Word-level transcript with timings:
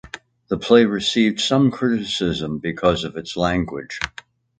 The 0.47 0.57
play 0.57 0.85
received 0.85 1.39
some 1.39 1.69
criticism 1.69 2.57
because 2.57 3.03
of 3.03 3.17
its 3.17 3.37
language. 3.37 3.99